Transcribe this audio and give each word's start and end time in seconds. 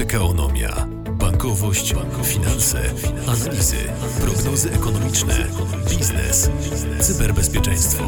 Pekaonomia. 0.00 0.86
Bankowość, 1.12 1.94
finanse, 2.24 2.80
analizy, 3.26 3.76
prognozy 4.20 4.72
ekonomiczne, 4.72 5.46
biznes, 5.90 6.50
cyberbezpieczeństwo. 7.00 8.04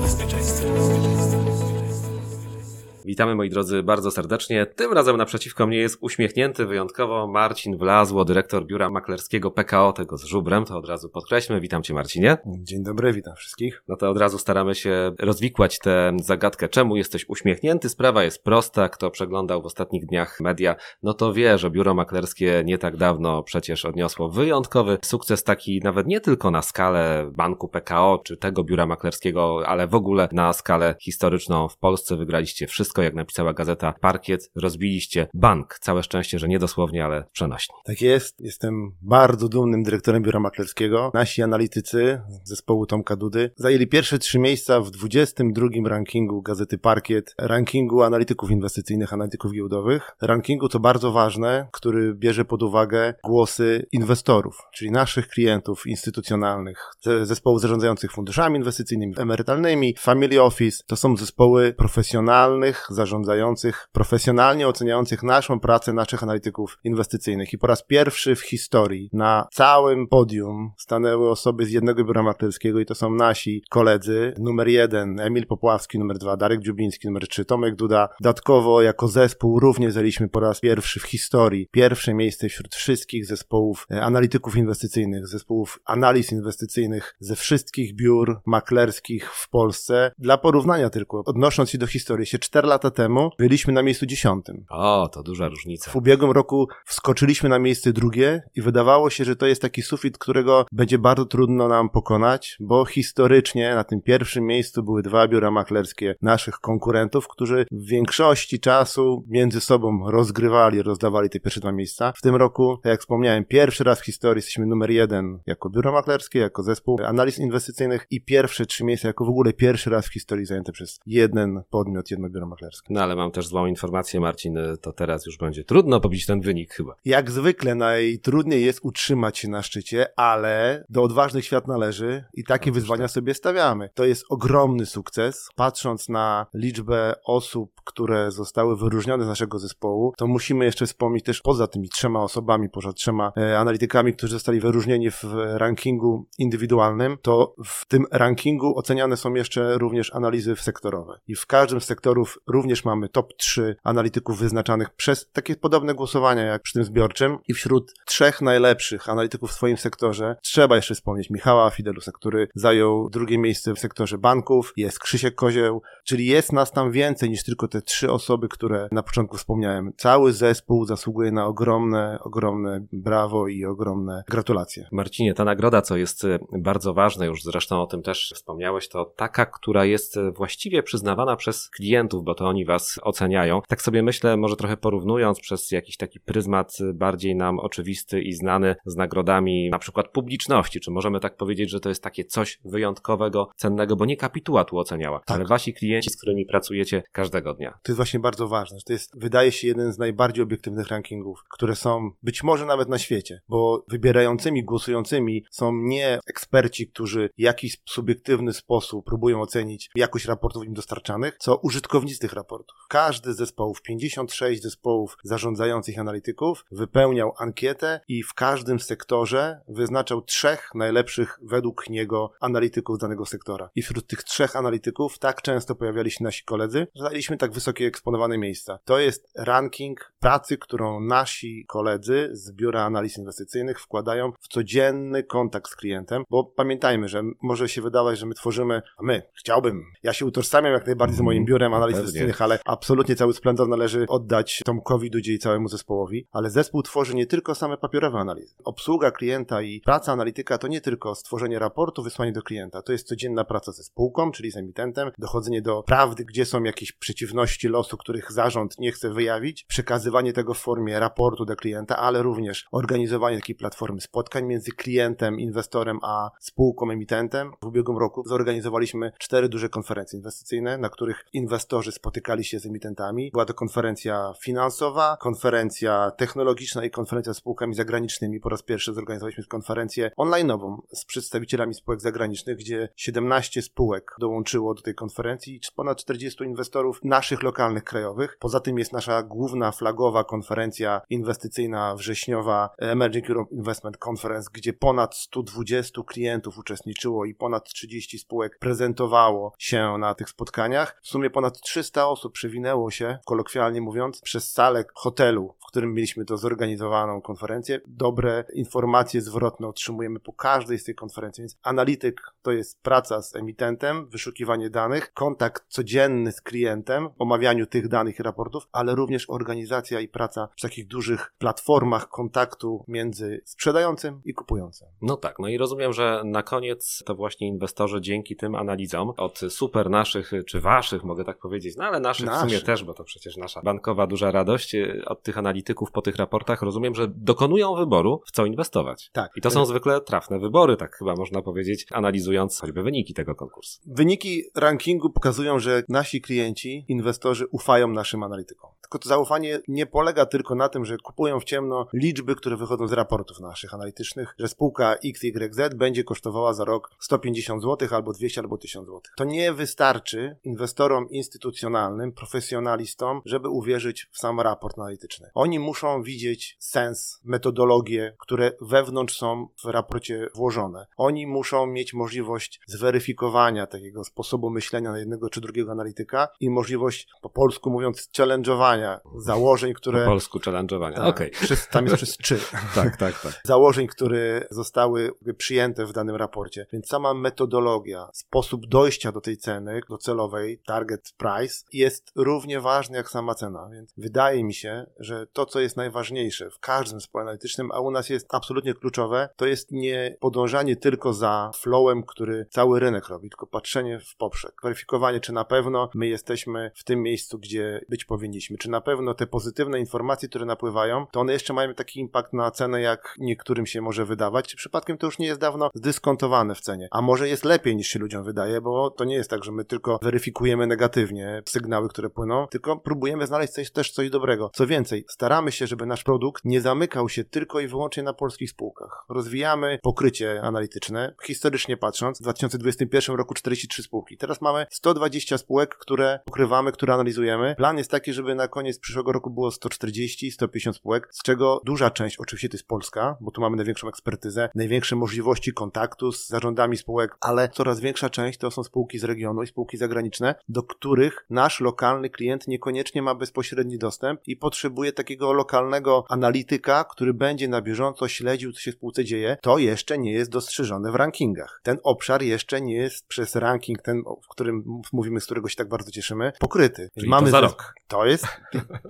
Witamy 3.04 3.34
moi 3.34 3.50
drodzy 3.50 3.82
bardzo 3.82 4.10
serdecznie. 4.10 4.66
Tym 4.66 4.92
razem 4.92 5.16
naprzeciwko 5.16 5.66
mnie 5.66 5.78
jest 5.78 5.98
uśmiechnięty 6.00 6.66
wyjątkowo 6.66 7.26
Marcin 7.26 7.76
Wlazło, 7.76 8.24
dyrektor 8.24 8.66
biura 8.66 8.90
maklerskiego 8.90 9.50
PKO, 9.50 9.92
tego 9.92 10.18
z 10.18 10.24
żubrem, 10.24 10.64
to 10.64 10.78
od 10.78 10.88
razu 10.88 11.08
podkreślmy. 11.08 11.60
Witam 11.60 11.82
Cię 11.82 11.94
Marcinie. 11.94 12.38
Dzień 12.46 12.82
dobry, 12.82 13.12
witam 13.12 13.34
wszystkich. 13.36 13.82
No 13.88 13.96
to 13.96 14.10
od 14.10 14.18
razu 14.18 14.38
staramy 14.38 14.74
się 14.74 15.12
rozwikłać 15.18 15.78
tę 15.78 16.12
zagadkę, 16.22 16.68
czemu 16.68 16.96
jesteś 16.96 17.28
uśmiechnięty. 17.28 17.88
Sprawa 17.88 18.24
jest 18.24 18.44
prosta. 18.44 18.88
Kto 18.88 19.10
przeglądał 19.10 19.62
w 19.62 19.66
ostatnich 19.66 20.06
dniach 20.06 20.40
media, 20.40 20.76
no 21.02 21.14
to 21.14 21.32
wie, 21.32 21.58
że 21.58 21.70
biuro 21.70 21.94
maklerskie 21.94 22.62
nie 22.64 22.78
tak 22.78 22.96
dawno 22.96 23.42
przecież 23.42 23.84
odniosło 23.84 24.28
wyjątkowy 24.28 24.98
sukces 25.04 25.44
taki 25.44 25.80
nawet 25.84 26.06
nie 26.06 26.20
tylko 26.20 26.50
na 26.50 26.62
skalę 26.62 27.30
banku 27.36 27.68
PKO 27.68 28.20
czy 28.24 28.36
tego 28.36 28.64
biura 28.64 28.86
maklerskiego, 28.86 29.62
ale 29.66 29.86
w 29.86 29.94
ogóle 29.94 30.28
na 30.32 30.52
skalę 30.52 30.94
historyczną 31.00 31.68
w 31.68 31.76
Polsce 31.76 32.16
wygraliście 32.16 32.66
wszystko 32.66 32.91
wszystko, 32.92 33.02
jak 33.02 33.14
napisała 33.14 33.52
gazeta 33.52 33.94
Parkiet, 34.00 34.50
rozbiliście 34.56 35.28
bank. 35.34 35.78
Całe 35.80 36.02
szczęście, 36.02 36.38
że 36.38 36.48
nie 36.48 36.58
dosłownie, 36.58 37.04
ale 37.04 37.24
przenośnie. 37.32 37.74
Tak 37.84 38.02
jest. 38.02 38.40
Jestem 38.40 38.92
bardzo 39.02 39.48
dumnym 39.48 39.82
dyrektorem 39.82 40.22
biura 40.22 40.40
maklerskiego. 40.40 41.10
Nasi 41.14 41.42
analitycy 41.42 42.20
z 42.44 42.48
zespołu 42.48 42.86
Tomka 42.86 43.16
Dudy 43.16 43.50
zajęli 43.56 43.86
pierwsze 43.86 44.18
trzy 44.18 44.38
miejsca 44.38 44.80
w 44.80 44.90
22 44.90 45.68
rankingu 45.88 46.42
gazety 46.42 46.78
Parkiet, 46.78 47.34
rankingu 47.38 48.02
analityków 48.02 48.50
inwestycyjnych, 48.50 49.12
analityków 49.12 49.52
giełdowych. 49.52 50.10
Rankingu 50.22 50.68
to 50.68 50.80
bardzo 50.80 51.12
ważne, 51.12 51.68
który 51.72 52.14
bierze 52.14 52.44
pod 52.44 52.62
uwagę 52.62 53.14
głosy 53.24 53.86
inwestorów, 53.92 54.58
czyli 54.74 54.90
naszych 54.90 55.28
klientów 55.28 55.86
instytucjonalnych, 55.86 56.90
zespołów 57.22 57.60
zarządzających 57.60 58.12
funduszami 58.12 58.56
inwestycyjnymi, 58.56 59.14
emerytalnymi, 59.18 59.94
family 59.98 60.42
office. 60.42 60.84
To 60.86 60.96
są 60.96 61.16
zespoły 61.16 61.72
profesjonalnych, 61.72 62.81
zarządzających, 62.90 63.88
profesjonalnie 63.92 64.68
oceniających 64.68 65.22
naszą 65.22 65.60
pracę 65.60 65.92
naszych 65.92 66.22
analityków 66.22 66.78
inwestycyjnych. 66.84 67.52
I 67.52 67.58
po 67.58 67.66
raz 67.66 67.82
pierwszy 67.82 68.36
w 68.36 68.40
historii 68.40 69.10
na 69.12 69.48
całym 69.52 70.08
podium 70.08 70.72
stanęły 70.78 71.30
osoby 71.30 71.66
z 71.66 71.70
jednego 71.70 72.04
biura 72.04 72.22
maklerskiego 72.22 72.80
i 72.80 72.86
to 72.86 72.94
są 72.94 73.14
nasi 73.14 73.64
koledzy. 73.70 74.34
Numer 74.38 74.68
jeden 74.68 75.20
Emil 75.20 75.46
Popławski, 75.46 75.98
numer 75.98 76.18
dwa 76.18 76.36
Darek 76.36 76.60
Dziubiński, 76.60 77.08
numer 77.08 77.28
trzy 77.28 77.44
Tomek 77.44 77.74
Duda. 77.74 78.08
Dodatkowo 78.20 78.82
jako 78.82 79.08
zespół 79.08 79.60
również 79.60 79.92
zajęliśmy 79.92 80.28
po 80.28 80.40
raz 80.40 80.60
pierwszy 80.60 81.00
w 81.00 81.04
historii 81.04 81.68
pierwsze 81.70 82.14
miejsce 82.14 82.48
wśród 82.48 82.74
wszystkich 82.74 83.26
zespołów 83.26 83.86
e, 83.90 84.02
analityków 84.02 84.56
inwestycyjnych, 84.56 85.26
zespołów 85.26 85.80
analiz 85.84 86.32
inwestycyjnych 86.32 87.14
ze 87.20 87.36
wszystkich 87.36 87.94
biur 87.94 88.40
maklerskich 88.46 89.32
w 89.32 89.50
Polsce. 89.50 90.12
Dla 90.18 90.38
porównania 90.38 90.90
tylko, 90.90 91.22
odnosząc 91.26 91.70
się 91.70 91.78
do 91.78 91.86
historii, 91.86 92.26
się 92.26 92.38
4 92.38 92.71
lata 92.72 92.90
temu 92.90 93.30
byliśmy 93.38 93.72
na 93.72 93.82
miejscu 93.82 94.06
dziesiątym. 94.06 94.64
O, 94.68 95.08
to 95.12 95.22
duża 95.22 95.48
różnica. 95.48 95.90
W 95.90 95.96
ubiegłym 95.96 96.30
roku 96.30 96.68
wskoczyliśmy 96.84 97.48
na 97.48 97.58
miejsce 97.58 97.92
drugie 97.92 98.42
i 98.54 98.62
wydawało 98.62 99.10
się, 99.10 99.24
że 99.24 99.36
to 99.36 99.46
jest 99.46 99.62
taki 99.62 99.82
sufit, 99.82 100.18
którego 100.18 100.66
będzie 100.72 100.98
bardzo 100.98 101.24
trudno 101.24 101.68
nam 101.68 101.90
pokonać, 101.90 102.56
bo 102.60 102.84
historycznie 102.84 103.74
na 103.74 103.84
tym 103.84 104.00
pierwszym 104.00 104.44
miejscu 104.44 104.82
były 104.82 105.02
dwa 105.02 105.28
biura 105.28 105.50
maklerskie 105.50 106.14
naszych 106.22 106.54
konkurentów, 106.54 107.28
którzy 107.28 107.66
w 107.72 107.86
większości 107.86 108.60
czasu 108.60 109.24
między 109.28 109.60
sobą 109.60 110.10
rozgrywali, 110.10 110.82
rozdawali 110.82 111.30
te 111.30 111.40
pierwsze 111.40 111.60
dwa 111.60 111.72
miejsca. 111.72 112.12
W 112.16 112.20
tym 112.20 112.36
roku, 112.36 112.78
tak 112.82 112.90
jak 112.90 113.00
wspomniałem, 113.00 113.44
pierwszy 113.44 113.84
raz 113.84 114.00
w 114.00 114.04
historii 114.04 114.38
jesteśmy 114.38 114.66
numer 114.66 114.90
jeden 114.90 115.38
jako 115.46 115.70
biuro 115.70 115.92
maklerskie, 115.92 116.38
jako 116.38 116.62
zespół 116.62 116.98
analiz 117.06 117.38
inwestycyjnych 117.38 118.06
i 118.10 118.24
pierwsze 118.24 118.66
trzy 118.66 118.84
miejsca 118.84 119.08
jako 119.08 119.24
w 119.24 119.28
ogóle 119.28 119.52
pierwszy 119.52 119.90
raz 119.90 120.06
w 120.06 120.12
historii 120.12 120.46
zajęte 120.46 120.72
przez 120.72 121.00
jeden 121.06 121.62
podmiot, 121.70 122.10
jedno 122.10 122.30
biuro 122.30 122.46
maklerskie 122.46 122.61
No 122.90 123.02
ale 123.02 123.16
mam 123.16 123.30
też 123.30 123.46
złą 123.46 123.66
informację, 123.66 124.20
Marcin, 124.20 124.58
to 124.80 124.92
teraz 124.92 125.26
już 125.26 125.38
będzie 125.38 125.64
trudno 125.64 126.00
pobić 126.00 126.26
ten 126.26 126.40
wynik 126.40 126.74
chyba. 126.74 126.94
Jak 127.04 127.30
zwykle 127.30 127.74
najtrudniej 127.74 128.64
jest 128.64 128.80
utrzymać 128.82 129.38
się 129.38 129.48
na 129.48 129.62
szczycie, 129.62 130.06
ale 130.16 130.84
do 130.88 131.02
odważnych 131.02 131.44
świat 131.44 131.68
należy 131.68 132.24
i 132.34 132.44
takie 132.44 132.70
no, 132.70 132.74
wyzwania 132.74 133.02
tak. 133.02 133.10
sobie 133.10 133.34
stawiamy. 133.34 133.90
To 133.94 134.04
jest 134.04 134.24
ogromny 134.28 134.86
sukces. 134.86 135.48
Patrząc 135.56 136.08
na 136.08 136.46
liczbę 136.54 137.14
osób, 137.24 137.72
które 137.84 138.30
zostały 138.30 138.76
wyróżnione 138.76 139.24
z 139.24 139.28
naszego 139.28 139.58
zespołu, 139.58 140.12
to 140.16 140.26
musimy 140.26 140.64
jeszcze 140.64 140.86
wspomnieć 140.86 141.24
też 141.24 141.40
poza 141.40 141.66
tymi 141.66 141.88
trzema 141.88 142.22
osobami, 142.22 142.68
poza 142.68 142.92
trzema 142.92 143.32
e, 143.36 143.58
analitykami, 143.58 144.12
którzy 144.12 144.32
zostali 144.32 144.60
wyróżnieni 144.60 145.10
w 145.10 145.24
rankingu 145.34 146.26
indywidualnym, 146.38 147.16
to 147.22 147.54
w 147.64 147.86
tym 147.86 148.04
rankingu 148.12 148.78
oceniane 148.78 149.16
są 149.16 149.34
jeszcze 149.34 149.78
również 149.78 150.14
analizy 150.14 150.56
sektorowe. 150.56 151.18
I 151.28 151.34
w 151.34 151.46
każdym 151.46 151.80
z 151.80 151.84
sektorów 151.84 152.38
Również 152.52 152.84
mamy 152.84 153.08
top 153.08 153.32
3 153.36 153.76
analityków 153.82 154.38
wyznaczanych 154.38 154.90
przez 154.90 155.30
takie 155.32 155.56
podobne 155.56 155.94
głosowania 155.94 156.42
jak 156.42 156.62
przy 156.62 156.74
tym 156.74 156.84
zbiorczym 156.84 157.38
i 157.48 157.54
wśród 157.54 157.92
trzech 158.06 158.42
najlepszych 158.42 159.08
analityków 159.08 159.50
w 159.50 159.54
swoim 159.54 159.76
sektorze 159.76 160.36
trzeba 160.42 160.76
jeszcze 160.76 160.94
wspomnieć 160.94 161.30
Michała 161.30 161.70
Fidelusa, 161.70 162.12
który 162.12 162.48
zajął 162.54 163.10
drugie 163.10 163.38
miejsce 163.38 163.74
w 163.74 163.78
sektorze 163.78 164.18
banków, 164.18 164.72
jest 164.76 164.98
Krzysiek 164.98 165.34
Kozieł, 165.34 165.82
czyli 166.04 166.26
jest 166.26 166.52
nas 166.52 166.72
tam 166.72 166.92
więcej 166.92 167.30
niż 167.30 167.44
tylko 167.44 167.68
te 167.68 167.82
trzy 167.82 168.12
osoby, 168.12 168.48
które 168.48 168.88
na 168.92 169.02
początku 169.02 169.36
wspomniałem. 169.36 169.92
Cały 169.96 170.32
zespół 170.32 170.84
zasługuje 170.84 171.32
na 171.32 171.46
ogromne, 171.46 172.18
ogromne 172.20 172.86
brawo 172.92 173.48
i 173.48 173.64
ogromne 173.64 174.24
gratulacje. 174.28 174.88
Marcinie, 174.92 175.34
ta 175.34 175.44
nagroda, 175.44 175.82
co 175.82 175.96
jest 175.96 176.24
e, 176.24 176.38
bardzo 176.52 176.94
ważne, 176.94 177.26
już 177.26 177.42
zresztą 177.42 177.82
o 177.82 177.86
tym 177.86 178.02
też 178.02 178.32
wspomniałeś, 178.34 178.88
to 178.88 179.04
taka, 179.04 179.46
która 179.46 179.84
jest 179.84 180.16
e, 180.16 180.32
właściwie 180.32 180.82
przyznawana 180.82 181.36
przez 181.36 181.70
klientów, 181.70 182.24
bo 182.24 182.34
to 182.34 182.41
to 182.42 182.48
oni 182.48 182.64
was 182.64 183.00
oceniają. 183.02 183.62
Tak 183.68 183.82
sobie 183.82 184.02
myślę, 184.02 184.36
może 184.36 184.56
trochę 184.56 184.76
porównując 184.76 185.40
przez 185.40 185.70
jakiś 185.70 185.96
taki 185.96 186.20
pryzmat 186.20 186.78
bardziej 186.94 187.36
nam 187.36 187.58
oczywisty 187.58 188.22
i 188.22 188.32
znany 188.32 188.76
z 188.86 188.96
nagrodami 188.96 189.70
na 189.70 189.78
przykład 189.78 190.08
publiczności, 190.08 190.80
czy 190.80 190.90
możemy 190.90 191.20
tak 191.20 191.36
powiedzieć, 191.36 191.70
że 191.70 191.80
to 191.80 191.88
jest 191.88 192.02
takie 192.02 192.24
coś 192.24 192.60
wyjątkowego, 192.64 193.48
cennego, 193.56 193.96
bo 193.96 194.04
nie 194.04 194.16
kapituła 194.16 194.64
tu 194.64 194.78
oceniała, 194.78 195.18
tak. 195.18 195.36
ale 195.36 195.44
wasi 195.46 195.74
klienci, 195.74 196.10
z 196.10 196.16
którymi 196.16 196.46
pracujecie 196.46 197.02
każdego 197.12 197.54
dnia. 197.54 197.70
To 197.70 197.92
jest 197.92 197.96
właśnie 197.96 198.20
bardzo 198.20 198.48
ważne, 198.48 198.78
że 198.78 198.84
to 198.84 198.92
jest, 198.92 199.20
wydaje 199.20 199.52
się, 199.52 199.68
jeden 199.68 199.92
z 199.92 199.98
najbardziej 199.98 200.42
obiektywnych 200.42 200.88
rankingów, 200.88 201.42
które 201.50 201.76
są 201.76 202.10
być 202.22 202.42
może 202.42 202.66
nawet 202.66 202.88
na 202.88 202.98
świecie, 202.98 203.40
bo 203.48 203.84
wybierającymi, 203.88 204.64
głosującymi 204.64 205.44
są 205.50 205.72
nie 205.74 206.18
eksperci, 206.26 206.88
którzy 206.88 207.30
w 207.38 207.40
jakiś 207.40 207.76
subiektywny 207.88 208.52
sposób 208.52 209.04
próbują 209.06 209.40
ocenić 209.40 209.90
jakość 209.94 210.24
raportów 210.24 210.64
im 210.64 210.74
dostarczanych, 210.74 211.36
co 211.38 211.56
użytkownicy 211.56 212.20
tych 212.20 212.31
raportów. 212.32 212.76
Każdy 212.88 213.34
z 213.34 213.36
zespołów, 213.36 213.82
56 213.82 214.62
zespołów 214.62 215.18
zarządzających 215.24 215.98
analityków, 215.98 216.64
wypełniał 216.70 217.34
ankietę 217.38 218.00
i 218.08 218.22
w 218.22 218.34
każdym 218.34 218.80
sektorze 218.80 219.60
wyznaczał 219.68 220.22
trzech 220.22 220.70
najlepszych 220.74 221.38
według 221.42 221.88
niego 221.88 222.32
analityków 222.40 222.98
danego 222.98 223.26
sektora. 223.26 223.70
I 223.74 223.82
wśród 223.82 224.06
tych 224.06 224.22
trzech 224.22 224.56
analityków 224.56 225.18
tak 225.18 225.42
często 225.42 225.74
pojawiali 225.74 226.10
się 226.10 226.24
nasi 226.24 226.44
koledzy, 226.44 226.86
że 226.94 227.02
zajęliśmy 227.02 227.36
tak 227.36 227.52
wysokie 227.52 227.86
eksponowane 227.86 228.38
miejsca. 228.38 228.78
To 228.84 228.98
jest 228.98 229.28
ranking 229.36 230.12
pracy, 230.20 230.58
którą 230.58 231.00
nasi 231.00 231.64
koledzy 231.68 232.28
z 232.32 232.52
Biura 232.52 232.84
Analiz 232.84 233.18
Inwestycyjnych 233.18 233.80
wkładają 233.80 234.32
w 234.40 234.48
codzienny 234.48 235.22
kontakt 235.22 235.70
z 235.70 235.76
klientem, 235.76 236.24
bo 236.30 236.44
pamiętajmy, 236.44 237.08
że 237.08 237.22
może 237.42 237.68
się 237.68 237.82
wydawać, 237.82 238.18
że 238.18 238.26
my 238.26 238.34
tworzymy, 238.34 238.82
a 238.96 239.02
my, 239.02 239.22
chciałbym, 239.34 239.84
ja 240.02 240.12
się 240.12 240.26
utożsamiam 240.26 240.72
jak 240.72 240.86
najbardziej 240.86 241.18
z 241.18 241.20
moim 241.20 241.38
mhm. 241.38 241.46
biurem 241.46 241.74
analiz 241.74 242.11
ale 242.38 242.58
absolutnie 242.64 243.16
cały 243.16 243.32
splendor 243.32 243.68
należy 243.68 244.06
oddać 244.08 244.62
Tomkowi 244.64 245.10
Dudzie 245.10 245.32
i 245.32 245.38
całemu 245.38 245.68
zespołowi. 245.68 246.26
Ale 246.32 246.50
zespół 246.50 246.82
tworzy 246.82 247.14
nie 247.14 247.26
tylko 247.26 247.54
same 247.54 247.76
papierowe 247.76 248.18
analizy. 248.18 248.54
Obsługa 248.64 249.10
klienta 249.10 249.62
i 249.62 249.80
praca 249.80 250.12
analityka 250.12 250.58
to 250.58 250.68
nie 250.68 250.80
tylko 250.80 251.14
stworzenie 251.14 251.58
raportu, 251.58 252.02
wysłanie 252.02 252.32
do 252.32 252.42
klienta. 252.42 252.82
To 252.82 252.92
jest 252.92 253.06
codzienna 253.06 253.44
praca 253.44 253.72
ze 253.72 253.82
spółką, 253.82 254.30
czyli 254.32 254.50
z 254.50 254.56
emitentem, 254.56 255.10
dochodzenie 255.18 255.62
do 255.62 255.82
prawdy, 255.82 256.24
gdzie 256.24 256.44
są 256.44 256.62
jakieś 256.62 256.92
przeciwności 256.92 257.68
losu, 257.68 257.96
których 257.96 258.32
zarząd 258.32 258.78
nie 258.78 258.92
chce 258.92 259.10
wyjawić, 259.10 259.64
przekazywanie 259.68 260.32
tego 260.32 260.54
w 260.54 260.58
formie 260.58 261.00
raportu 261.00 261.44
do 261.44 261.56
klienta, 261.56 261.96
ale 261.96 262.22
również 262.22 262.66
organizowanie 262.72 263.36
takiej 263.36 263.56
platformy 263.56 264.00
spotkań 264.00 264.44
między 264.46 264.70
klientem, 264.72 265.40
inwestorem 265.40 265.98
a 266.02 266.30
spółką, 266.40 266.90
emitentem. 266.90 267.52
W 267.62 267.66
ubiegłym 267.66 267.98
roku 267.98 268.22
zorganizowaliśmy 268.28 269.12
cztery 269.18 269.48
duże 269.48 269.68
konferencje 269.68 270.16
inwestycyjne, 270.16 270.78
na 270.78 270.88
których 270.88 271.24
inwestorzy 271.32 271.92
spotykali 271.92 272.01
spotykali 272.02 272.44
się 272.44 272.58
z 272.58 272.66
emitentami. 272.66 273.30
Była 273.30 273.44
to 273.44 273.54
konferencja 273.54 274.32
finansowa, 274.40 275.16
konferencja 275.20 276.10
technologiczna 276.10 276.84
i 276.84 276.90
konferencja 276.90 277.34
z 277.34 277.36
spółkami 277.36 277.74
zagranicznymi. 277.74 278.40
Po 278.40 278.48
raz 278.48 278.62
pierwszy 278.62 278.94
zorganizowaliśmy 278.94 279.44
konferencję 279.44 280.10
online'ową 280.18 280.76
z 280.92 281.04
przedstawicielami 281.04 281.74
spółek 281.74 282.00
zagranicznych, 282.00 282.56
gdzie 282.56 282.88
17 282.96 283.62
spółek 283.62 284.14
dołączyło 284.20 284.74
do 284.74 284.82
tej 284.82 284.94
konferencji 284.94 285.54
i 285.54 285.60
ponad 285.76 285.98
40 285.98 286.44
inwestorów 286.44 287.00
naszych 287.04 287.42
lokalnych, 287.42 287.84
krajowych. 287.84 288.36
Poza 288.40 288.60
tym 288.60 288.78
jest 288.78 288.92
nasza 288.92 289.22
główna 289.22 289.72
flagowa 289.72 290.24
konferencja 290.24 291.00
inwestycyjna 291.10 291.94
wrześniowa 291.96 292.70
Emerging 292.78 293.30
Europe 293.30 293.54
Investment 293.54 293.96
Conference, 294.08 294.50
gdzie 294.52 294.72
ponad 294.72 295.16
120 295.16 296.02
klientów 296.06 296.58
uczestniczyło 296.58 297.24
i 297.24 297.34
ponad 297.34 297.64
30 297.64 298.18
spółek 298.18 298.58
prezentowało 298.58 299.54
się 299.58 299.98
na 299.98 300.14
tych 300.14 300.28
spotkaniach. 300.28 301.00
W 301.02 301.08
sumie 301.08 301.30
ponad 301.30 301.60
300 301.60 301.91
osób 301.96 302.32
przewinęło 302.32 302.90
się, 302.90 303.18
kolokwialnie 303.26 303.80
mówiąc, 303.80 304.20
przez 304.20 304.52
salę 304.52 304.84
hotelu, 304.94 305.54
w 305.60 305.66
którym 305.66 305.94
mieliśmy 305.94 306.24
to 306.24 306.36
zorganizowaną 306.36 307.22
konferencję. 307.22 307.80
Dobre 307.86 308.44
informacje 308.54 309.20
zwrotne 309.20 309.68
otrzymujemy 309.68 310.20
po 310.20 310.32
każdej 310.32 310.78
z 310.78 310.84
tych 310.84 310.96
konferencji, 310.96 311.42
więc 311.42 311.58
analityk 311.62 312.20
to 312.42 312.52
jest 312.52 312.82
praca 312.82 313.22
z 313.22 313.36
emitentem, 313.36 314.06
wyszukiwanie 314.08 314.70
danych, 314.70 315.12
kontakt 315.12 315.64
codzienny 315.68 316.32
z 316.32 316.40
klientem, 316.40 317.08
omawianiu 317.18 317.66
tych 317.66 317.88
danych 317.88 318.18
i 318.18 318.22
raportów, 318.22 318.68
ale 318.72 318.94
również 318.94 319.30
organizacja 319.30 320.00
i 320.00 320.08
praca 320.08 320.48
przy 320.54 320.68
takich 320.68 320.86
dużych 320.86 321.34
platformach 321.38 322.08
kontaktu 322.08 322.84
między 322.88 323.42
sprzedającym 323.44 324.20
i 324.24 324.34
kupującym. 324.34 324.88
No 325.02 325.16
tak, 325.16 325.38
no 325.38 325.48
i 325.48 325.58
rozumiem, 325.58 325.92
że 325.92 326.22
na 326.24 326.42
koniec 326.42 327.02
to 327.06 327.14
właśnie 327.14 327.48
inwestorzy 327.48 328.00
dzięki 328.00 328.36
tym 328.36 328.54
analizom 328.54 329.12
od 329.16 329.40
super 329.48 329.90
naszych, 329.90 330.32
czy 330.46 330.60
waszych, 330.60 331.04
mogę 331.04 331.24
tak 331.24 331.38
powiedzieć, 331.38 331.76
no 331.82 331.88
ale 331.88 332.00
naszych 332.00 332.30
w 332.30 332.40
sumie 332.40 332.60
też, 332.60 332.84
bo 332.84 332.94
to 332.94 333.04
przecież 333.04 333.36
nasza 333.36 333.62
bankowa 333.62 334.06
duża 334.06 334.30
radość, 334.30 334.76
od 335.06 335.22
tych 335.22 335.38
analityków 335.38 335.90
po 335.90 336.02
tych 336.02 336.16
raportach 336.16 336.62
rozumiem, 336.62 336.94
że 336.94 337.08
dokonują 337.08 337.74
wyboru, 337.74 338.22
w 338.26 338.30
co 338.30 338.46
inwestować. 338.46 339.10
Tak. 339.12 339.30
I 339.36 339.40
to 339.40 339.50
są 339.50 339.66
zwykle 339.66 340.00
trafne 340.00 340.38
wybory, 340.38 340.76
tak 340.76 340.96
chyba 340.96 341.14
można 341.14 341.42
powiedzieć, 341.42 341.86
analizując 341.92 342.60
choćby 342.60 342.82
wyniki 342.82 343.14
tego 343.14 343.34
konkursu. 343.34 343.80
Wyniki 343.86 344.42
rankingu 344.54 345.10
pokazują, 345.10 345.58
że 345.58 345.82
nasi 345.88 346.20
klienci, 346.20 346.84
inwestorzy 346.88 347.46
ufają 347.46 347.88
naszym 347.88 348.22
analitykom. 348.22 348.70
Tylko 348.82 348.98
to 348.98 349.08
zaufanie 349.08 349.60
nie 349.68 349.86
polega 349.86 350.26
tylko 350.26 350.54
na 350.54 350.68
tym, 350.68 350.84
że 350.84 350.96
kupują 350.98 351.40
w 351.40 351.44
ciemno 351.44 351.86
liczby, 351.92 352.34
które 352.34 352.56
wychodzą 352.56 352.86
z 352.86 352.92
raportów 352.92 353.40
naszych 353.40 353.74
analitycznych, 353.74 354.34
że 354.38 354.48
spółka 354.48 354.96
XYZ 355.04 355.74
będzie 355.74 356.04
kosztowała 356.04 356.54
za 356.54 356.64
rok 356.64 356.90
150 356.98 357.62
zł 357.62 357.88
albo 357.90 358.12
200 358.12 358.40
albo 358.40 358.58
1000 358.58 358.86
zł. 358.86 359.00
To 359.16 359.24
nie 359.24 359.52
wystarczy 359.52 360.36
inwestorom 360.44 361.10
instytucjonalnym, 361.10 361.71
profesjonalistom, 362.16 363.22
żeby 363.24 363.48
uwierzyć 363.48 364.08
w 364.10 364.18
sam 364.18 364.40
raport 364.40 364.78
analityczny. 364.78 365.30
Oni 365.34 365.58
muszą 365.58 366.02
widzieć 366.02 366.56
sens, 366.58 367.20
metodologie, 367.24 368.16
które 368.18 368.52
wewnątrz 368.60 369.18
są 369.18 369.48
w 369.64 369.68
raporcie 369.68 370.28
włożone. 370.34 370.86
Oni 370.96 371.26
muszą 371.26 371.66
mieć 371.66 371.94
możliwość 371.94 372.60
zweryfikowania 372.66 373.66
takiego 373.66 374.04
sposobu 374.04 374.50
myślenia 374.50 374.92
na 374.92 374.98
jednego 374.98 375.30
czy 375.30 375.40
drugiego 375.40 375.72
analityka 375.72 376.28
i 376.40 376.50
możliwość, 376.50 377.08
po 377.22 377.30
polsku 377.30 377.70
mówiąc, 377.70 378.08
challenge'owania 378.18 378.98
założeń, 379.16 379.74
które... 379.74 380.00
Po 380.04 380.10
polsku 380.10 380.38
challenge'owania, 380.38 380.94
tak, 380.94 381.06
okej. 381.06 381.30
Okay. 381.44 381.56
Tam 381.70 381.84
jest 381.84 381.96
przez 381.96 382.16
czy. 382.16 382.38
tak, 382.74 382.96
tak, 382.96 383.20
tak. 383.20 383.40
Założeń, 383.44 383.86
które 383.86 384.46
zostały 384.50 385.10
przyjęte 385.38 385.86
w 385.86 385.92
danym 385.92 386.16
raporcie. 386.16 386.66
Więc 386.72 386.88
sama 386.88 387.14
metodologia, 387.14 388.08
sposób 388.12 388.66
dojścia 388.66 389.12
do 389.12 389.20
tej 389.20 389.36
ceny 389.36 389.80
docelowej, 389.88 390.58
target 390.66 391.14
price, 391.16 391.61
jest 391.72 392.12
równie 392.16 392.60
ważny 392.60 392.96
jak 392.96 393.10
sama 393.10 393.34
cena. 393.34 393.68
Więc 393.72 393.94
wydaje 393.96 394.44
mi 394.44 394.54
się, 394.54 394.86
że 394.98 395.26
to, 395.26 395.46
co 395.46 395.60
jest 395.60 395.76
najważniejsze 395.76 396.50
w 396.50 396.58
każdym 396.58 397.00
zespole 397.00 397.22
analitycznym, 397.22 397.70
a 397.72 397.80
u 397.80 397.90
nas 397.90 398.10
jest 398.10 398.26
absolutnie 398.34 398.74
kluczowe, 398.74 399.28
to 399.36 399.46
jest 399.46 399.72
nie 399.72 400.16
podążanie 400.20 400.76
tylko 400.76 401.12
za 401.12 401.50
flowem, 401.54 402.02
który 402.02 402.46
cały 402.50 402.80
rynek 402.80 403.08
robi, 403.08 403.30
tylko 403.30 403.46
patrzenie 403.46 404.00
w 404.00 404.16
poprzek. 404.16 404.54
Weryfikowanie, 404.62 405.20
czy 405.20 405.32
na 405.32 405.44
pewno 405.44 405.90
my 405.94 406.06
jesteśmy 406.06 406.70
w 406.74 406.84
tym 406.84 407.02
miejscu, 407.02 407.38
gdzie 407.38 407.80
być 407.88 408.04
powinniśmy, 408.04 408.58
czy 408.58 408.70
na 408.70 408.80
pewno 408.80 409.14
te 409.14 409.26
pozytywne 409.26 409.80
informacje, 409.80 410.28
które 410.28 410.46
napływają, 410.46 411.06
to 411.12 411.20
one 411.20 411.32
jeszcze 411.32 411.52
mają 411.52 411.74
taki 411.74 412.00
impact 412.00 412.32
na 412.32 412.50
cenę, 412.50 412.80
jak 412.80 413.14
niektórym 413.18 413.66
się 413.66 413.80
może 413.80 414.04
wydawać, 414.04 414.48
czy 414.48 414.56
przypadkiem 414.56 414.98
to 414.98 415.06
już 415.06 415.18
nie 415.18 415.26
jest 415.26 415.40
dawno 415.40 415.70
zdyskontowane 415.74 416.54
w 416.54 416.60
cenie. 416.60 416.88
A 416.90 417.02
może 417.02 417.28
jest 417.28 417.44
lepiej 417.44 417.76
niż 417.76 417.88
się 417.88 417.98
ludziom 417.98 418.24
wydaje, 418.24 418.60
bo 418.60 418.90
to 418.90 419.04
nie 419.04 419.14
jest 419.14 419.30
tak, 419.30 419.44
że 419.44 419.52
my 419.52 419.64
tylko 419.64 419.98
weryfikujemy 420.02 420.66
negatywnie 420.66 421.42
sygnały, 421.52 421.88
które 421.88 422.10
płyną, 422.10 422.46
tylko 422.50 422.76
próbujemy 422.76 423.26
znaleźć 423.26 423.52
coś, 423.52 423.70
też 423.70 423.90
coś 423.90 424.10
dobrego. 424.10 424.50
Co 424.54 424.66
więcej, 424.66 425.04
staramy 425.08 425.52
się, 425.52 425.66
żeby 425.66 425.86
nasz 425.86 426.04
produkt 426.04 426.44
nie 426.44 426.60
zamykał 426.60 427.08
się 427.08 427.24
tylko 427.24 427.60
i 427.60 427.68
wyłącznie 427.68 428.02
na 428.02 428.12
polskich 428.12 428.50
spółkach. 428.50 429.04
Rozwijamy 429.08 429.78
pokrycie 429.82 430.42
analityczne. 430.42 431.14
Historycznie 431.24 431.76
patrząc, 431.76 432.18
w 432.18 432.22
2021 432.22 433.16
roku 433.16 433.34
43 433.34 433.82
spółki. 433.82 434.16
Teraz 434.16 434.40
mamy 434.40 434.66
120 434.70 435.38
spółek, 435.38 435.74
które 435.74 436.20
pokrywamy, 436.24 436.72
które 436.72 436.94
analizujemy. 436.94 437.54
Plan 437.56 437.78
jest 437.78 437.90
taki, 437.90 438.12
żeby 438.12 438.34
na 438.34 438.48
koniec 438.48 438.78
przyszłego 438.78 439.12
roku 439.12 439.30
było 439.30 439.50
140, 439.50 440.30
150 440.30 440.76
spółek, 440.76 441.08
z 441.10 441.22
czego 441.22 441.60
duża 441.64 441.90
część 441.90 442.16
oczywiście 442.18 442.48
to 442.48 442.56
jest 442.56 442.66
Polska, 442.66 443.16
bo 443.20 443.30
tu 443.30 443.40
mamy 443.40 443.56
największą 443.56 443.88
ekspertyzę, 443.88 444.48
największe 444.54 444.96
możliwości 444.96 445.52
kontaktu 445.52 446.12
z 446.12 446.28
zarządami 446.28 446.76
spółek, 446.76 447.16
ale 447.20 447.48
coraz 447.48 447.80
większa 447.80 448.10
część 448.10 448.38
to 448.38 448.50
są 448.50 448.64
spółki 448.64 448.98
z 448.98 449.04
regionu 449.04 449.42
i 449.42 449.46
spółki 449.46 449.76
zagraniczne, 449.76 450.34
do 450.48 450.62
których 450.62 451.26
nasz 451.42 451.60
lokalny 451.60 452.10
klient 452.10 452.48
niekoniecznie 452.48 453.02
ma 453.02 453.14
bezpośredni 453.14 453.78
dostęp 453.78 454.20
i 454.26 454.36
potrzebuje 454.36 454.92
takiego 454.92 455.32
lokalnego 455.32 456.04
analityka, 456.08 456.84
który 456.84 457.14
będzie 457.14 457.48
na 457.48 457.62
bieżąco 457.62 458.08
śledził, 458.08 458.52
co 458.52 458.60
się 458.60 458.72
w 458.72 458.74
spółce 458.74 459.04
dzieje. 459.04 459.36
To 459.42 459.58
jeszcze 459.58 459.98
nie 459.98 460.12
jest 460.12 460.30
dostrzeżone 460.30 460.92
w 460.92 460.94
rankingach. 460.94 461.60
Ten 461.62 461.78
obszar 461.82 462.22
jeszcze 462.22 462.60
nie 462.60 462.74
jest 462.74 463.06
przez 463.06 463.36
ranking, 463.36 463.82
ten, 463.82 464.02
w 464.24 464.28
którym 464.28 464.64
mówimy, 464.92 465.20
z 465.20 465.24
którego 465.24 465.48
się 465.48 465.56
tak 465.56 465.68
bardzo 465.68 465.90
cieszymy, 465.90 466.32
pokryty. 466.38 466.88
Czyli 466.94 467.08
mamy 467.08 467.26
to 467.26 467.30
za 467.30 467.40
rok. 467.40 467.74
To 467.88 468.06
jest. 468.06 468.26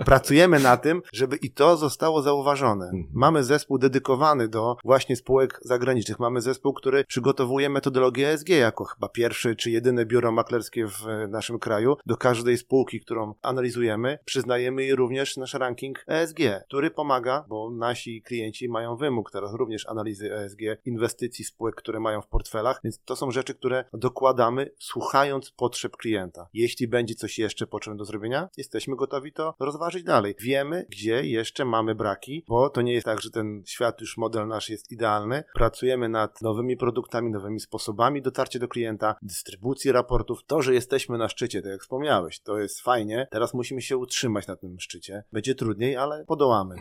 Pracujemy 0.07 0.61
na 0.61 0.77
tym, 0.77 1.03
żeby 1.13 1.37
i 1.37 1.51
to 1.51 1.77
zostało 1.77 2.23
zauważone. 2.23 2.85
Mhm. 2.85 3.05
Mamy 3.13 3.45
zespół 3.45 3.79
dedykowany 3.79 4.49
do 4.49 4.77
właśnie 4.85 5.17
spółek 5.17 5.61
zagranicznych. 5.63 6.19
Mamy 6.19 6.41
zespół, 6.41 6.73
który 6.73 7.05
przygotowuje 7.05 7.69
metodologię 7.69 8.29
ESG 8.29 8.49
jako 8.49 8.85
chyba 8.85 9.09
pierwszy 9.09 9.57
czy 9.57 9.71
jedyne 9.71 10.07
biuro 10.07 10.33
maklerskie 10.33 10.87
w 10.87 11.07
naszym 11.29 11.59
kraju. 11.59 11.97
Do 12.07 12.17
każdej 12.33 12.59
spółki, 12.59 13.01
którą 13.01 13.35
analizujemy, 13.43 14.19
przyznajemy 14.25 14.83
jej 14.83 14.95
również 14.95 15.37
nasz 15.37 15.55
ranking 15.55 16.05
ESG, 16.09 16.39
który 16.69 16.91
pomaga, 16.91 17.45
bo 17.49 17.71
nasi 17.71 18.23
klienci 18.23 18.69
mają 18.69 18.97
wymóg 18.97 19.31
teraz 19.31 19.55
również 19.55 19.89
analizy 19.89 20.35
ESG, 20.35 20.61
inwestycji 20.85 21.45
spółek, 21.45 21.75
które 21.75 22.01
mają 22.01 22.23
w 22.23 22.27
portfelach, 22.27 22.81
więc 22.85 23.01
to 23.05 23.17
są 23.17 23.31
rzeczy, 23.31 23.55
które 23.55 23.85
dokładamy 23.93 24.71
słuchając 24.79 25.51
potrzeb 25.51 25.97
klienta. 25.97 26.49
Jeśli 26.53 26.89
będzie 26.89 27.15
coś 27.15 27.39
jeszcze 27.39 27.67
potrzebne 27.67 27.99
do 27.99 28.05
zrobienia, 28.05 28.49
jesteśmy 28.57 28.97
gotowi 28.97 29.33
to 29.33 29.55
rozważyć 29.61 30.05
dalej. 30.05 30.35
Wiemy, 30.41 30.87
gdzie 30.91 31.27
jeszcze 31.27 31.65
mamy 31.65 31.95
braki, 31.95 32.45
bo 32.49 32.71
to 32.71 32.83
nie 32.83 32.93
jest 32.93 33.05
tak, 33.05 33.21
że 33.21 33.31
ten 33.31 33.63
świat 33.67 34.01
już 34.01 34.17
model 34.17 34.49
nasz 34.49 34.71
jest 34.71 34.93
idealny. 34.93 35.45
Pracujemy 35.55 36.09
nad 36.09 36.43
nowymi 36.43 36.77
produktami, 36.77 37.31
nowymi 37.31 37.61
sposobami 37.61 38.23
dotarcia 38.23 38.59
do 38.59 38.69
klienta, 38.69 39.15
dystrybucji 39.23 39.93
raportów. 39.93 40.45
To, 40.47 40.63
że 40.63 40.75
jesteśmy 40.75 41.19
na 41.19 41.29
szczycie, 41.29 41.63
tak 41.63 41.73
jak 41.73 41.83
to 42.45 42.59
jest 42.59 42.81
fajnie. 42.81 43.29
Teraz 43.31 43.55
musimy 43.55 43.83
się 43.83 43.97
utrzymać 43.97 44.47
na 44.47 44.57
tym 44.57 44.81
szczycie. 44.81 45.25
Będzie 45.33 45.55
trudniej, 45.55 45.97
ale 45.97 46.25
podołamy. 46.25 46.77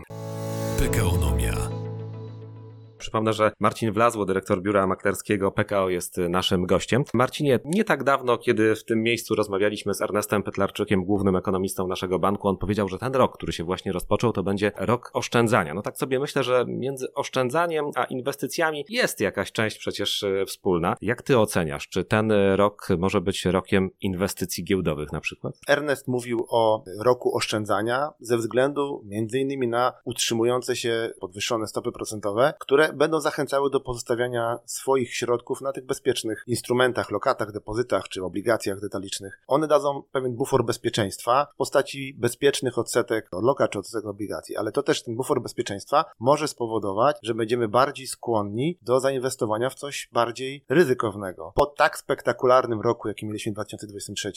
Przypomnę, 3.02 3.34
że 3.34 3.52
Marcin 3.60 3.92
Wlazło, 3.92 4.26
dyrektor 4.26 4.62
biura 4.62 4.88
maklerskiego 4.88 5.52
PKO 5.52 5.90
jest 5.90 6.18
naszym 6.18 6.66
gościem. 6.66 7.04
Marcinie, 7.14 7.60
nie 7.66 7.84
tak 7.84 8.04
dawno, 8.04 8.38
kiedy 8.38 8.76
w 8.76 8.86
tym 8.86 9.04
miejscu 9.04 9.36
rozmawialiśmy 9.36 9.94
z 9.94 10.02
Ernestem 10.02 10.44
Petlarczykiem, 10.44 11.06
głównym 11.06 11.36
ekonomistą 11.36 11.88
naszego 11.88 12.20
banku, 12.20 12.48
on 12.48 12.58
powiedział, 12.58 12.88
że 12.88 12.98
ten 12.98 13.14
rok, 13.14 13.38
który 13.38 13.54
się 13.54 13.64
właśnie 13.64 13.92
rozpoczął, 13.92 14.32
to 14.32 14.44
będzie 14.44 14.72
rok 14.78 15.12
oszczędzania. 15.14 15.74
No 15.74 15.82
tak 15.82 15.98
sobie 15.98 16.20
myślę, 16.20 16.44
że 16.44 16.66
między 16.68 17.14
oszczędzaniem 17.14 17.86
a 17.96 18.04
inwestycjami 18.04 18.86
jest 18.90 19.20
jakaś 19.20 19.52
część 19.52 19.78
przecież 19.78 20.24
e, 20.24 20.46
wspólna. 20.46 20.96
Jak 21.02 21.22
ty 21.22 21.40
oceniasz, 21.40 21.88
czy 21.88 22.06
ten 22.06 22.32
rok 22.56 22.88
może 22.98 23.22
być 23.22 23.46
rokiem 23.46 23.90
inwestycji 24.02 24.64
giełdowych 24.64 25.12
na 25.12 25.20
przykład? 25.20 25.54
Ernest 25.68 26.08
mówił 26.08 26.46
o 26.50 26.84
roku 27.04 27.36
oszczędzania 27.38 28.10
ze 28.20 28.38
względu 28.38 29.02
między 29.06 29.40
innymi 29.40 29.68
na 29.68 29.94
utrzymujące 30.06 30.76
się 30.76 31.10
podwyższone 31.20 31.68
stopy 31.68 31.92
procentowe, 31.92 32.54
które 32.60 32.91
będą 32.94 33.20
zachęcały 33.20 33.70
do 33.70 33.80
pozostawiania 33.80 34.60
swoich 34.66 35.16
środków 35.16 35.62
na 35.62 35.72
tych 35.72 35.86
bezpiecznych 35.86 36.44
instrumentach, 36.48 37.12
lokatach, 37.12 37.52
depozytach 37.52 38.10
czy 38.10 38.24
obligacjach 38.24 38.80
detalicznych. 38.80 39.42
One 39.48 39.68
dadzą 39.68 40.04
pewien 40.12 40.36
bufor 40.36 40.66
bezpieczeństwa 40.66 41.48
w 41.54 41.58
postaci 41.58 42.14
bezpiecznych 42.18 42.78
odsetek 42.78 43.28
od 43.32 43.44
lokat 43.44 43.72
czy 43.72 43.80
odsetek 43.80 44.06
obligacji, 44.06 44.58
ale 44.58 44.72
to 44.72 44.84
też 44.84 45.04
ten 45.04 45.16
bufor 45.16 45.42
bezpieczeństwa 45.42 46.06
może 46.20 46.48
spowodować, 46.48 47.18
że 47.24 47.36
będziemy 47.36 47.68
bardziej 47.68 48.08
skłonni 48.08 48.78
do 48.82 49.00
zainwestowania 49.00 49.70
w 49.70 49.76
coś 49.76 50.10
bardziej 50.12 50.66
ryzykownego. 50.70 51.52
Po 51.56 51.66
tak 51.66 51.98
spektakularnym 51.98 52.82
roku, 52.82 53.08
jaki 53.08 53.26
mieliśmy 53.26 53.52
w 53.52 53.56
2023, 53.56 54.32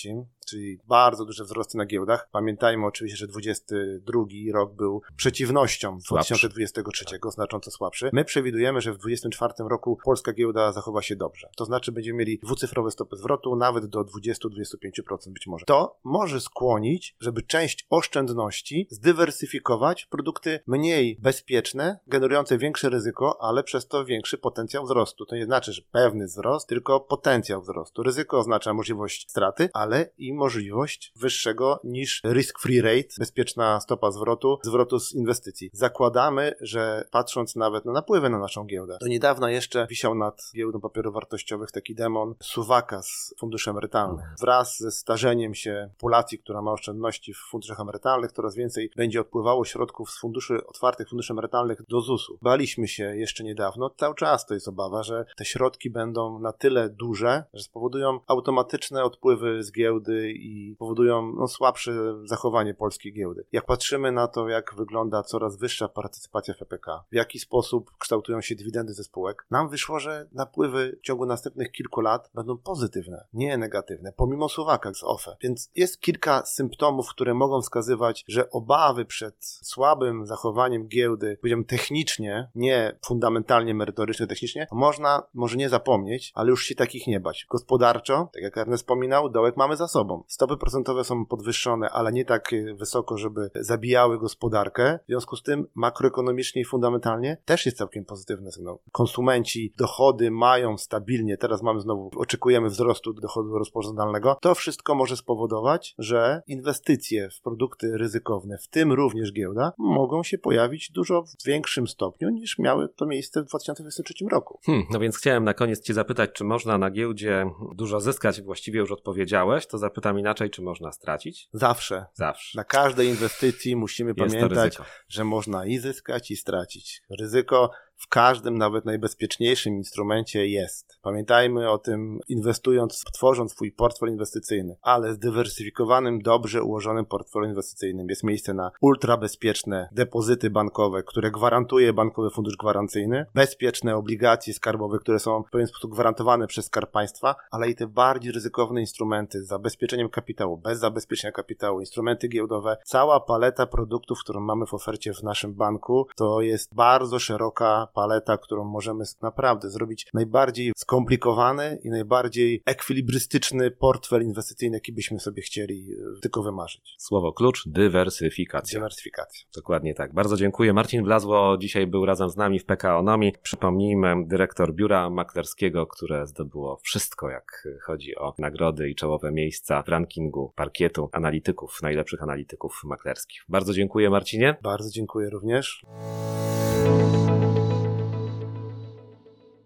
czyli 0.46 0.78
bardzo 0.84 1.25
duże 1.25 1.44
wzrosty 1.44 1.78
na 1.78 1.87
giełdach, 1.87 2.28
pamiętajmy 2.32 2.87
oczywiście, 2.87 3.16
że 3.16 3.26
2022 3.26 4.23
rok 4.52 4.75
był 4.75 5.02
przeciwnością 5.16 6.00
Słabszy. 6.00 6.34
2023, 6.34 7.04
znacząco 7.28 7.70
słabszy. 7.70 8.11
My 8.12 8.25
przewidujemy, 8.44 8.80
że 8.80 8.92
w 8.92 8.98
2024 8.98 9.68
roku 9.70 9.98
polska 10.04 10.32
giełda 10.32 10.72
zachowa 10.72 11.02
się 11.02 11.16
dobrze. 11.16 11.48
To 11.56 11.64
znaczy 11.64 11.92
będziemy 11.92 12.18
mieli 12.18 12.38
dwucyfrowe 12.38 12.90
stopy 12.90 13.16
zwrotu, 13.16 13.56
nawet 13.56 13.86
do 13.86 14.00
20-25% 14.00 15.32
być 15.32 15.46
może. 15.46 15.64
To 15.64 15.98
może 16.04 16.40
skłonić, 16.40 17.16
żeby 17.20 17.42
część 17.42 17.86
oszczędności 17.90 18.86
zdywersyfikować 18.90 20.06
produkty 20.06 20.60
mniej 20.66 21.18
bezpieczne, 21.22 21.98
generujące 22.06 22.58
większe 22.58 22.90
ryzyko, 22.90 23.42
ale 23.42 23.62
przez 23.62 23.88
to 23.88 24.04
większy 24.04 24.38
potencjał 24.38 24.84
wzrostu. 24.84 25.26
To 25.26 25.36
nie 25.36 25.44
znaczy, 25.44 25.72
że 25.72 25.82
pewny 25.92 26.26
wzrost, 26.26 26.68
tylko 26.68 27.00
potencjał 27.00 27.62
wzrostu. 27.62 28.02
Ryzyko 28.02 28.38
oznacza 28.38 28.74
możliwość 28.74 29.30
straty, 29.30 29.68
ale 29.72 30.10
i 30.18 30.34
możliwość 30.34 31.12
wyższego 31.16 31.80
niż 31.84 32.22
risk-free 32.24 32.82
rate, 32.82 33.14
bezpieczna 33.18 33.80
stopa 33.80 34.10
zwrotu, 34.10 34.58
zwrotu 34.62 35.00
z 35.00 35.14
inwestycji. 35.14 35.70
Zakładamy, 35.72 36.54
że 36.60 37.04
patrząc 37.10 37.56
nawet 37.56 37.84
na 37.84 37.92
napływy 37.92 38.30
na 38.34 38.40
naszą 38.40 38.64
giełdę, 38.64 38.98
do 39.00 39.06
niedawna 39.06 39.50
jeszcze 39.50 39.86
wisiał 39.90 40.14
nad 40.14 40.50
giełdą 40.54 40.80
papierów 40.80 41.14
wartościowych 41.14 41.70
taki 41.72 41.94
demon 41.94 42.34
suwaka 42.40 43.02
z 43.02 43.34
funduszy 43.38 43.70
emerytalnych. 43.70 44.24
Wraz 44.40 44.78
ze 44.78 44.90
starzeniem 44.90 45.54
się 45.54 45.90
populacji, 45.94 46.38
która 46.38 46.62
ma 46.62 46.72
oszczędności 46.72 47.34
w 47.34 47.38
funduszach 47.50 47.80
emerytalnych, 47.80 48.32
coraz 48.32 48.54
więcej 48.54 48.90
będzie 48.96 49.20
odpływało 49.20 49.64
środków 49.64 50.10
z 50.10 50.18
funduszy 50.18 50.66
otwartych, 50.66 51.08
funduszy 51.08 51.32
emerytalnych 51.32 51.82
do 51.88 52.00
ZUS-u. 52.00 52.38
Baliśmy 52.42 52.88
się 52.88 53.16
jeszcze 53.16 53.44
niedawno, 53.44 53.90
cały 53.90 54.14
czas 54.14 54.46
to 54.46 54.54
jest 54.54 54.68
obawa, 54.68 55.02
że 55.02 55.24
te 55.36 55.44
środki 55.44 55.90
będą 55.90 56.38
na 56.38 56.52
tyle 56.52 56.88
duże, 56.88 57.44
że 57.54 57.62
spowodują 57.62 58.20
automatyczne 58.26 59.04
odpływy 59.04 59.62
z 59.62 59.72
giełdy 59.72 60.32
i 60.32 60.76
powodują 60.78 61.32
no, 61.36 61.48
słabsze 61.48 61.92
zachowanie 62.24 62.74
polskiej 62.74 63.12
giełdy. 63.12 63.44
Jak 63.52 63.66
patrzymy 63.66 64.12
na 64.12 64.28
to, 64.28 64.48
jak 64.48 64.74
wygląda 64.76 65.22
coraz 65.22 65.56
wyższa 65.56 65.88
partycypacja 65.88 66.54
w 66.54 66.58
PPK, 66.58 67.04
w 67.12 67.14
jaki 67.14 67.38
sposób 67.38 67.90
kształtują 68.24 68.40
się 68.40 68.54
dywidendy 68.54 68.94
ze 68.94 69.04
spółek, 69.04 69.46
nam 69.50 69.68
wyszło, 69.68 69.98
że 69.98 70.28
napływy 70.32 70.96
w 71.00 71.06
ciągu 71.06 71.26
następnych 71.26 71.72
kilku 71.72 72.00
lat 72.00 72.30
będą 72.34 72.58
pozytywne, 72.58 73.26
nie 73.32 73.58
negatywne, 73.58 74.12
pomimo 74.12 74.48
Słowaka 74.48 74.94
z 74.94 75.04
OFE. 75.04 75.36
Więc 75.40 75.70
jest 75.76 76.00
kilka 76.00 76.46
symptomów, 76.46 77.08
które 77.08 77.34
mogą 77.34 77.62
wskazywać, 77.62 78.24
że 78.28 78.50
obawy 78.50 79.04
przed 79.04 79.34
słabym 79.44 80.26
zachowaniem 80.26 80.88
giełdy, 80.88 81.36
powiedziałbym 81.40 81.64
technicznie, 81.64 82.50
nie 82.54 82.98
fundamentalnie 83.06 83.74
merytorycznie, 83.74 84.26
technicznie, 84.26 84.66
można 84.72 85.22
może 85.34 85.56
nie 85.56 85.68
zapomnieć, 85.68 86.32
ale 86.34 86.50
już 86.50 86.64
się 86.64 86.74
takich 86.74 87.06
nie 87.06 87.20
bać. 87.20 87.46
Gospodarczo, 87.50 88.28
tak 88.34 88.42
jak 88.42 88.58
Ernest 88.58 88.82
wspominał, 88.82 89.30
dołek 89.30 89.56
mamy 89.56 89.76
za 89.76 89.88
sobą. 89.88 90.24
Stopy 90.28 90.56
procentowe 90.56 91.04
są 91.04 91.26
podwyższone, 91.26 91.90
ale 91.90 92.12
nie 92.12 92.24
tak 92.24 92.50
wysoko, 92.74 93.18
żeby 93.18 93.50
zabijały 93.54 94.18
gospodarkę. 94.18 94.98
W 95.04 95.06
związku 95.06 95.36
z 95.36 95.42
tym 95.42 95.66
makroekonomicznie 95.74 96.62
i 96.62 96.64
fundamentalnie 96.64 97.36
też 97.44 97.66
jest 97.66 97.78
całkiem 97.78 98.04
pozytywny 98.14 98.52
sygnał. 98.52 98.80
Konsumenci 98.92 99.73
dochody 99.78 100.30
mają 100.30 100.78
stabilnie, 100.78 101.37
teraz 101.37 101.62
mamy 101.62 101.80
znowu, 101.80 102.11
oczekujemy 102.16 102.68
wzrostu 102.68 103.12
dochodu 103.12 103.59
rozporządzalnego. 103.59 104.37
To 104.40 104.54
wszystko 104.54 104.94
może 104.94 105.16
spowodować, 105.16 105.94
że 105.99 106.42
inwestycje 106.47 107.30
w 107.30 107.40
produkty 107.40 107.99
ryzykowne, 107.99 108.59
w 108.59 108.68
tym 108.68 108.92
również 108.92 109.33
giełda, 109.33 109.73
mogą 109.78 110.23
się 110.23 110.38
pojawić 110.38 110.90
dużo 110.90 111.23
w 111.23 111.47
większym 111.47 111.88
stopniu 111.88 112.30
niż 112.30 112.59
miały 112.59 112.88
to 112.88 113.06
miejsce 113.06 113.42
w 113.42 113.47
2023 113.47 114.14
roku. 114.33 114.61
Hmm, 114.66 114.87
no 114.90 115.00
więc 115.00 115.18
chciałem 115.18 115.44
na 115.44 115.54
koniec 115.54 115.80
Cię 115.80 115.94
zapytać, 115.94 116.30
czy 116.33 116.44
można 116.44 116.78
na 116.78 116.90
giełdzie 116.90 117.50
dużo 117.75 118.00
zyskać? 118.00 118.42
Właściwie 118.42 118.80
już 118.80 118.92
odpowiedziałeś, 118.92 119.66
to 119.66 119.78
zapytam 119.78 120.18
inaczej, 120.18 120.50
czy 120.50 120.62
można 120.62 120.92
stracić? 120.92 121.49
Zawsze. 121.52 122.06
Zawsze. 122.14 122.59
Na 122.59 122.64
każdej 122.64 123.09
inwestycji 123.09 123.76
musimy 123.76 124.14
Jest 124.16 124.35
pamiętać, 124.35 124.78
że 125.09 125.25
można 125.25 125.66
i 125.66 125.78
zyskać, 125.78 126.30
i 126.30 126.37
stracić. 126.37 127.02
Ryzyko 127.21 127.71
w 127.96 128.08
każdym, 128.08 128.58
nawet 128.58 128.84
najbezpieczniejszym 128.84 129.74
instrumencie 129.74 130.46
jest. 130.46 130.98
Pamiętajmy 131.02 131.70
o 131.70 131.78
tym, 131.78 132.18
inwestując, 132.28 133.04
tworząc 133.12 133.52
swój 133.52 133.72
portfel 133.72 134.08
inwestycyjny, 134.08 134.76
ale 134.82 135.14
zdywersyfikowanym, 135.14 136.22
dobrze 136.22 136.62
ułożonym 136.62 137.06
portfelu 137.06 137.46
inwestycyjnym 137.46 138.08
jest 138.08 138.24
miejsce 138.24 138.54
na 138.54 138.70
ultrabezpieczne 138.80 139.88
depozyty 139.92 140.50
bankowe, 140.50 141.02
które 141.02 141.30
gwarantuje 141.30 141.92
Bankowy 141.92 142.30
Fundusz 142.30 142.56
Gwarancyjny, 142.56 143.26
bezpieczne 143.34 143.96
obligacje 143.96 144.54
skarbowe, 144.54 144.98
które 144.98 145.18
są 145.18 145.42
w 145.42 145.50
pewien 145.50 145.66
sposób 145.66 145.92
gwarantowane 145.92 146.46
przez 146.46 146.66
Skarb 146.66 146.90
Państwa, 146.90 147.34
ale 147.50 147.70
i 147.70 147.74
te 147.74 147.86
bardziej 147.86 148.32
ryzykowne 148.32 148.80
instrumenty 148.80 149.42
z 149.42 149.46
zabezpieczeniem 149.46 150.08
kapitału, 150.08 150.56
bez 150.56 150.78
zabezpieczenia 150.78 151.32
kapitału, 151.32 151.80
instrumenty 151.80 152.28
giełdowe. 152.28 152.76
Cała 152.84 153.20
paleta 153.20 153.66
produktów, 153.66 154.18
którą 154.20 154.40
mamy 154.40 154.66
w 154.66 154.74
ofercie 154.74 155.14
w 155.14 155.22
naszym 155.22 155.54
banku, 155.54 156.06
to 156.16 156.40
jest 156.40 156.74
bardzo 156.74 157.18
szeroka 157.18 157.83
paleta, 157.86 158.38
którą 158.38 158.64
możemy 158.64 159.04
naprawdę 159.22 159.70
zrobić 159.70 160.06
najbardziej 160.14 160.72
skomplikowany 160.76 161.78
i 161.84 161.90
najbardziej 161.90 162.62
ekwilibrystyczny 162.66 163.70
portfel 163.70 164.22
inwestycyjny, 164.22 164.76
jaki 164.76 164.92
byśmy 164.92 165.20
sobie 165.20 165.42
chcieli 165.42 165.86
e, 165.92 166.20
tylko 166.20 166.42
wymarzyć. 166.42 166.94
Słowo 166.98 167.32
klucz, 167.32 167.68
dywersyfikacja. 167.68 168.78
Dywersyfikacja. 168.78 169.46
Dokładnie 169.54 169.94
tak. 169.94 170.14
Bardzo 170.14 170.36
dziękuję. 170.36 170.72
Marcin 170.72 171.04
Blazło 171.04 171.58
dzisiaj 171.58 171.86
był 171.86 172.06
razem 172.06 172.30
z 172.30 172.36
nami 172.36 172.58
w 172.58 172.64
PKOnomii. 172.64 173.32
Przypomnijmy, 173.42 174.14
dyrektor 174.26 174.74
biura 174.74 175.10
maklerskiego, 175.10 175.86
które 175.86 176.26
zdobyło 176.26 176.76
wszystko, 176.82 177.30
jak 177.30 177.68
chodzi 177.82 178.16
o 178.16 178.34
nagrody 178.38 178.90
i 178.90 178.94
czołowe 178.94 179.32
miejsca 179.32 179.82
w 179.82 179.88
rankingu 179.88 180.52
parkietu 180.56 181.08
analityków, 181.12 181.82
najlepszych 181.82 182.22
analityków 182.22 182.80
maklerskich. 182.84 183.44
Bardzo 183.48 183.72
dziękuję 183.74 184.10
Marcinie. 184.10 184.56
Bardzo 184.62 184.90
dziękuję 184.90 185.30
również. 185.30 185.82